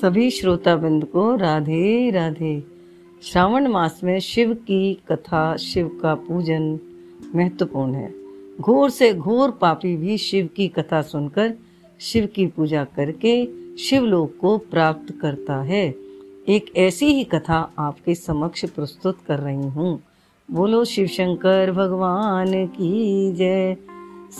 [0.00, 2.64] सभी श्रोताबिंद को राधे राधे।
[3.22, 6.78] श्रावण मास में शिव की कथा, शिव का पूजन
[7.34, 8.14] महत्वपूर्ण है।
[8.60, 11.54] घोर से घोर पापी भी शिव की कथा सुनकर,
[12.00, 15.94] शिव की पूजा करके शिवलोक को प्राप्त करता है।
[16.48, 20.02] एक ऐसी ही कथा आपके समक्ष प्रस्तुत कर रही हूँ।
[20.50, 23.76] बोलो शिव शंकर भगवान की जय।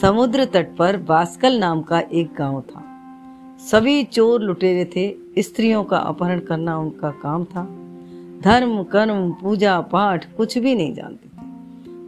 [0.00, 2.87] समुद्र तट पर बास्कल नाम का एक गाँव था।
[3.58, 7.64] सभी चोर लुटेरे थे। स्त्रियों का अपहरण करना उनका काम था।
[8.44, 11.44] धर्म, कर्म, पूजा, पाठ कुछ भी नहीं जानते थे।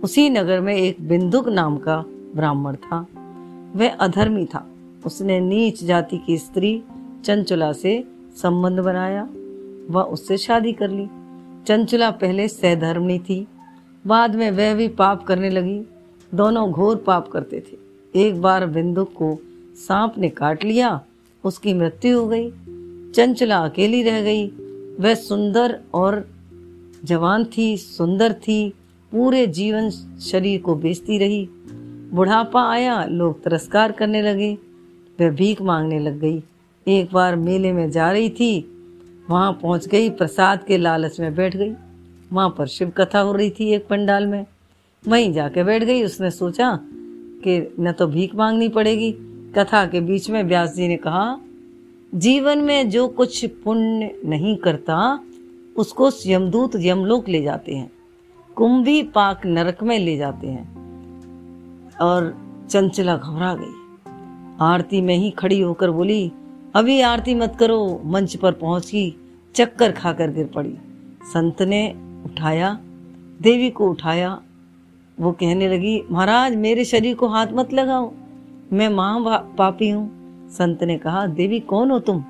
[0.00, 2.04] उसी नगर में एक बिंदुक नाम का
[2.36, 3.06] ब्राह्मण था।
[3.76, 4.66] वह अधर्मी था।
[5.06, 6.82] उसने नीच जाति की स्त्री
[7.24, 9.28] चंचुला से संबंध बनाया।
[9.90, 11.06] वह उससे शादी कर ली।
[11.66, 13.46] चंचुला पहले सधर्मणी थी।
[14.06, 15.82] बाद में वह भी पाप करने लगी।
[16.34, 17.76] दोनों घोर पाप करते थे।
[18.20, 19.38] एक बार बिंदुक को
[19.76, 21.00] सांप ने काट लिया
[21.44, 22.50] उसकी मृत्यु हो गई।
[23.14, 24.46] चंचला अकेली रह गई।
[25.00, 26.28] वह सुंदर और
[27.04, 28.70] जवान थी, सुंदर थी।
[29.12, 31.48] पूरे जीवन शरीर को बेचती रही।
[32.12, 34.58] बुढ़ापा आया, लोग तिरस्कार करने लगे।
[35.20, 36.42] वह भीख मांगने लग गई।
[36.88, 38.76] एक बार मेले में जा रही थी।
[39.30, 41.72] वहाँ पहुँच गई, प्रसाद के लालच में बैठ गई।
[42.32, 44.46] वहाँ पर शिव कथा हो रही थी एक पंडाल में।
[45.08, 46.80] वहीं जाके बैठ गई। उसने सोचा
[47.44, 49.14] कि न तो भीख मांगनी पड़ेगी।
[49.56, 51.38] कथा के बीच में व्यास जी ने कहा,
[52.14, 54.98] जीवन में जो कुछ पुण्य नहीं करता,
[55.76, 57.90] उसको यमदूत यमलोक ले जाते हैं,
[58.56, 60.64] कुंभी पाक नरक में ले जाते हैं,
[61.98, 62.34] और
[62.70, 63.74] चंचला घबरा गई।
[64.60, 66.32] आरती में ही खड़ी होकर बोली,
[66.74, 69.16] अभी आरती मत करो, मंच पर पहुँची,
[69.54, 70.76] चक्कर खाकर गिर पड़ी।
[71.24, 71.82] संत ने
[72.24, 72.78] उठाया,
[73.42, 74.40] देवी को उठाया,
[75.20, 78.12] वो कहने लगी, महाराज, मेरे शरीर को हाथ मत लगाओ।
[78.72, 82.24] मैं महा पापी हूँ। संत ने कहा, देवी, कौन हो तुम?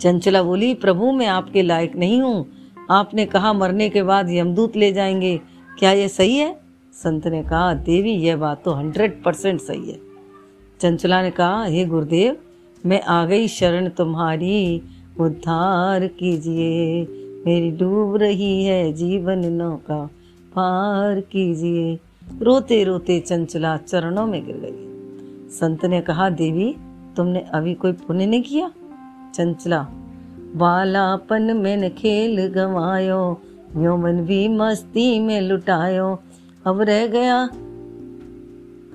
[0.00, 2.46] चंचला बोली, प्रभु, मैं आपके लायक नहीं हूँ।
[2.90, 5.40] आपने कहा, मरने के बाद यमदूत ले जाएँगे।
[5.78, 6.60] क्या यह सही है?
[6.92, 10.00] संत ने कहा, देवी, यह बात तो हंड्रेड परसेंट सही है।
[10.80, 12.36] चंचला ने कहा, हे गुरुदेव,
[12.86, 14.82] मैं आ गई शरण तुम्हारी।
[15.20, 17.02] उद्धार कीजिए,
[17.46, 20.10] मेरी डूब रही है जीवन नौका।
[20.52, 21.98] पार कीजिए।
[22.42, 24.89] रोते रोते चंचला चरणों में गिर गई।
[25.50, 26.76] संत ने कहा, देवी,
[27.16, 28.70] तुमने अभी कोई पुण्य नहीं किया?
[29.34, 29.86] चंचला,
[30.56, 33.40] बालापन में खेल गवायो
[33.76, 36.20] यौवन भी मस्ती में लुटायो।
[36.66, 37.42] अब रह गया,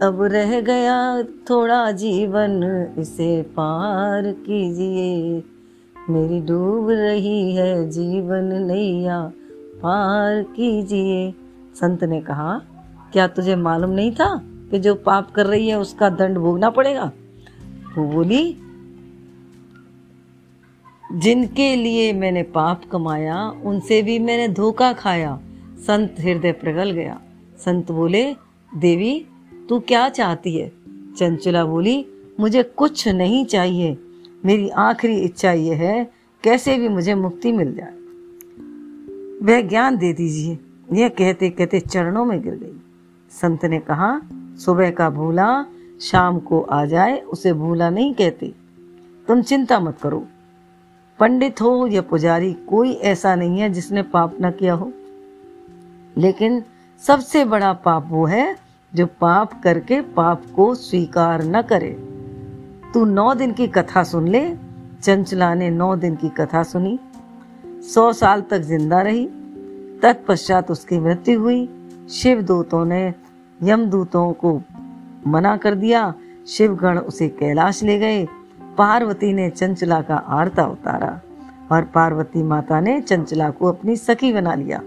[0.08, 2.64] अब रह गया थोड़ा जीवन,
[2.98, 5.44] इसे पार कीजिए।
[6.10, 9.32] मेरी डूब रही है जीवन, नैया
[9.76, 11.34] पार कीजिए।
[11.76, 12.62] संत ने कहा,
[13.14, 14.42] क्या तुझे मालूम नहीं था?
[14.72, 17.12] कि जो पाप कर रही है, उसका दंड भोगना पड़ेगा।
[17.98, 18.58] वो बोली,
[21.14, 25.40] जिनके लिए मैंने पाप कमाया, उनसे भी मैंने धोखा खाया।
[25.80, 27.22] संत हृदय प्रगल गया।
[27.58, 28.34] संत बोले,
[28.78, 29.26] देवी,
[29.70, 30.72] तू क्या चाहती है?
[31.18, 32.06] चंचला बोली,
[32.40, 33.98] मुझे कुछ नहीं चाहिए।
[34.46, 36.12] मेरी आखिरी इच्छा यह है,
[36.44, 37.94] कैसे भी मुझे मुक्ति मिल जाए।
[39.46, 40.60] वह ज्ञान दे दीजिए।
[40.94, 42.82] यह कहते कहते चरणों में गिर गई।
[43.32, 44.22] संत ने कहा
[44.60, 45.66] सुबह का भूला,
[46.02, 48.54] शाम को आ जाए, उसे भूला नहीं कहते।
[49.28, 50.26] तुम चिंता मत करो।
[51.20, 54.92] पंडित हो या पुजारी, कोई ऐसा नहीं है जिसने पाप न किया हो।
[56.18, 56.64] लेकिन
[57.08, 58.58] सबसे बड़ा पाप वो है
[58.96, 61.92] जो पाप करके पाप को स्वीकार न करे।
[62.94, 64.56] तू नौ दिन की कथा सुन ले
[65.04, 67.00] चंचला ने नौ दिन की कथा सुनी।
[67.82, 69.26] सौ साल तक ज़िंदा रही,
[70.02, 71.70] तत्पश्चात उसकी मृत्यु हुई।
[72.10, 73.14] शिव दूतों ने
[73.64, 74.62] यमदूतों को
[75.28, 76.14] मना कर दिया।
[76.48, 78.26] शिवगण उसे कैलाश ले गए।
[78.78, 81.22] पार्वती ने चंचला का आरता उतारा
[81.72, 84.82] और पार्वती माता ने चंचला को अपनी सखी बना लिया।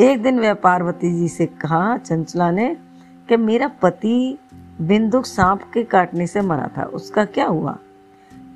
[0.00, 2.76] एक दिन वह पार्वती जी से कहा, चंचला ने,
[3.28, 4.38] कि मेरा पति
[4.80, 7.78] बिंदुक सांप के काटने से मरा था, उसका क्या हुआ?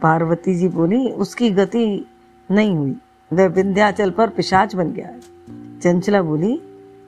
[0.03, 2.07] पार्वती जी बोली, उसकी गति
[2.51, 2.97] नहीं हुई।
[3.33, 5.11] वह विंध्याचल पर पिशाच बन गया
[5.83, 6.63] चंचला बोली,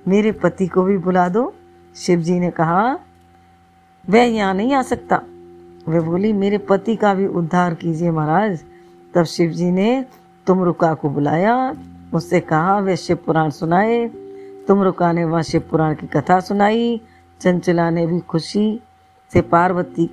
[0.08, 1.54] मेरे पति को भी बुला दो।
[1.96, 2.98] शिव जी ने कहा,
[4.10, 5.22] वह यहाँ नहीं आ सकता।
[5.88, 8.64] वह बोली, मेरे पति का भी उद्धार कीजिए महाराज।
[9.14, 10.04] तब शिव जी ने
[10.46, 11.74] तुमरुका को बुलाया।
[12.14, 14.10] उससे कहा, वह शिव पुराण सुनाए।
[14.68, 17.00] तुमरुका ने वह शिव पुराण की कथा सुनाई।
[17.40, 18.80] चंचला ने भी खुशी
[19.32, 20.10] से पार्वती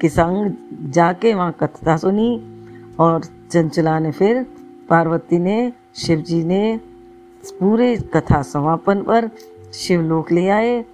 [0.00, 0.52] के संग
[0.90, 2.58] जाके वहाँ कथा सुनी
[3.00, 4.46] और चंचला ने फिर
[4.88, 6.80] पार्वती ने शिव जी ने
[7.46, 9.30] पूरे कथा समापन पर
[9.72, 10.84] शिवलोक ले आए।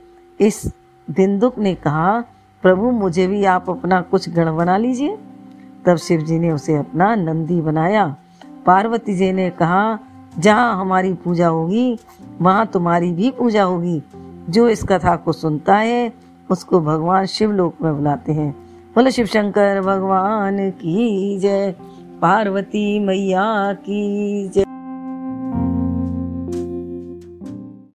[0.41, 0.67] इस
[1.11, 2.25] बिंदुक ने कहा,
[2.63, 5.19] प्रभु, मुझे भी आप अपना कुछ गण बना लीजिए।
[5.87, 8.17] तब शिव जी ने उसे अपना नंदी बनाया।
[8.67, 9.99] पार्वती जी ने कहा,
[10.39, 11.99] जहाँ हमारी पूजा होगी,
[12.41, 14.03] वहाँ तुम्हारी भी पूजा होगी।
[14.51, 16.13] जो इस कथा को सुनता है,
[16.51, 18.57] उसको भगवान शिव लोक में बुलाते हैं।
[18.95, 21.75] बोले शिव शंकर भगवान की जय।
[22.23, 24.74] पार्वती मैया की जय।